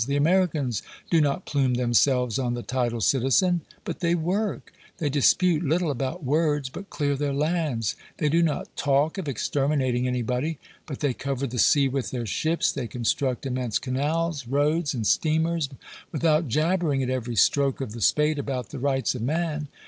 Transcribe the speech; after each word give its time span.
The 0.07 0.15
Americans 0.15 0.81
do 1.11 1.21
not 1.21 1.45
plume 1.45 1.75
themselves 1.75 2.39
on 2.39 2.55
the 2.55 2.63
title 2.63 3.01
citizen, 3.01 3.61
but 3.83 3.99
they 3.99 4.15
work; 4.15 4.73
they 4.97 5.09
dispute 5.11 5.63
little 5.63 5.91
about 5.91 6.23
words, 6.23 6.69
but 6.69 6.89
clear 6.89 7.15
their 7.15 7.35
lands; 7.35 7.95
they 8.17 8.27
do 8.27 8.41
not 8.41 8.75
talk 8.75 9.19
of 9.19 9.27
exterminating 9.27 10.07
anybody, 10.07 10.57
but 10.87 11.01
they 11.01 11.13
cover 11.13 11.45
the 11.45 11.59
sea 11.59 11.87
with 11.87 12.09
their 12.09 12.25
ships, 12.25 12.71
they 12.71 12.87
construct 12.87 13.45
immense 13.45 13.77
canals, 13.77 14.47
roads 14.47 14.95
and 14.95 15.05
steamers 15.05 15.69
without 16.11 16.47
jabbering 16.47 17.03
at 17.03 17.11
every 17.11 17.35
stroke 17.35 17.79
of 17.79 17.91
the 17.91 18.01
spade 18.01 18.39
about 18.39 18.69
the 18.69 18.79
rights 18.79 19.13
of 19.13 19.21
man. 19.21 19.67